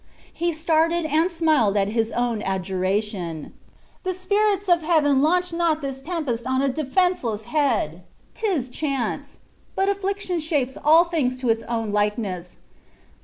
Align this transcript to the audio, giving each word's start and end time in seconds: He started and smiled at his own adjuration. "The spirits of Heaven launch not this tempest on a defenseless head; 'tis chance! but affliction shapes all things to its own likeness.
He 0.33 0.51
started 0.51 1.05
and 1.05 1.29
smiled 1.29 1.77
at 1.77 1.89
his 1.89 2.11
own 2.13 2.41
adjuration. 2.41 3.53
"The 4.01 4.15
spirits 4.15 4.67
of 4.67 4.81
Heaven 4.81 5.21
launch 5.21 5.53
not 5.53 5.81
this 5.81 6.01
tempest 6.01 6.47
on 6.47 6.63
a 6.63 6.69
defenseless 6.69 7.43
head; 7.43 8.01
'tis 8.33 8.67
chance! 8.69 9.37
but 9.75 9.89
affliction 9.89 10.39
shapes 10.39 10.75
all 10.75 11.03
things 11.03 11.37
to 11.41 11.49
its 11.49 11.61
own 11.69 11.91
likeness. 11.91 12.57